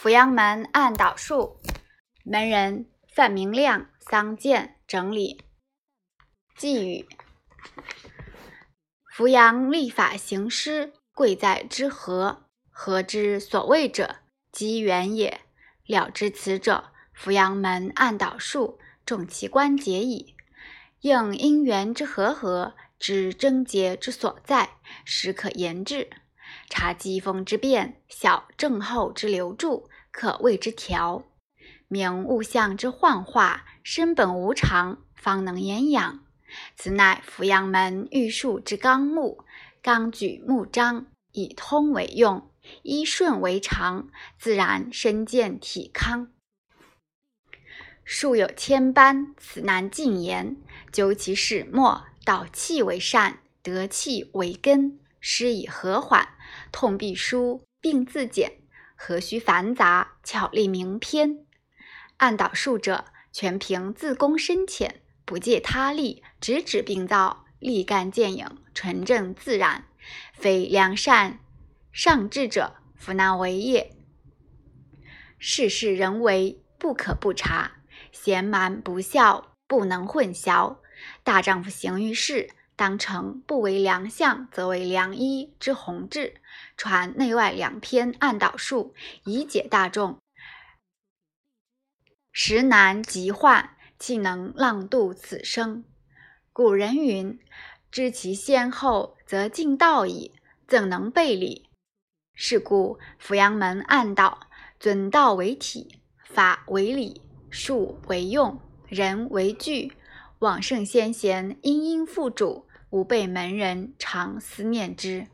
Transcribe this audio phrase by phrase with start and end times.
[0.00, 1.58] 阜阳门按导数，
[2.22, 5.42] 门人范明亮、桑健整理。
[6.56, 7.08] 寄语：
[9.10, 12.44] 阜阳立法行师，贵在之和。
[12.70, 14.18] 和之所谓者，
[14.52, 15.40] 机缘也。
[15.84, 20.36] 了知此者，阜阳门按导数，重其关节矣。
[21.00, 26.08] 应因缘之和合，知症结之所在，时可言治。
[26.70, 31.26] 察机锋之变，晓症候之流注，可谓之调；
[31.86, 36.24] 明物象之幻化，身本无常，方能言养。
[36.76, 39.44] 此乃扶阳门玉术之纲目，
[39.80, 42.50] 纲举目张，以通为用，
[42.82, 46.32] 依顺为常，自然身健体康。
[48.02, 50.56] 术有千般，此难尽言。
[50.90, 56.30] 究其始末，导气为善，得气为根，施以和缓。
[56.72, 58.54] 痛必舒，病自减，
[59.00, 60.16] 何须繁杂？
[60.24, 61.46] 巧立名篇。
[62.16, 69.84] 按导数者，全凭自宫深浅，不借他力，直指病灶，立竿见影，纯正自然。
[70.32, 71.38] 非良善
[71.92, 73.94] 上智者，弗难为也。
[75.38, 80.78] 世事人为，不可不察；贤蛮不孝，不能混淆。
[81.22, 82.50] 大丈夫行于世。
[82.78, 86.40] 当成不为良相，则为良医之弘志，
[86.76, 90.16] 传内外两篇按导术，以解大众。
[92.30, 95.84] 时难急患，岂能浪度此生？
[96.52, 97.40] 古人云
[97.90, 100.30] ：“知其先后，则近道矣。”
[100.68, 101.68] 怎能背礼？
[102.32, 104.46] 是故阜阳门按导，
[104.78, 109.94] 尊道为体，法为理，术为用，人为具。
[110.40, 112.67] 往圣先贤，殷殷复主。
[112.90, 115.26] 吾辈门人常思念之。